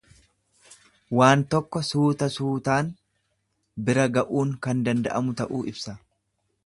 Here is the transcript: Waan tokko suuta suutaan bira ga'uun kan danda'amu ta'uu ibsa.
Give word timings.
Waan 1.17 1.43
tokko 1.55 1.81
suuta 1.89 2.29
suutaan 2.37 2.89
bira 3.91 4.09
ga'uun 4.17 4.57
kan 4.65 4.83
danda'amu 4.89 5.37
ta'uu 5.43 5.63
ibsa. 5.75 5.95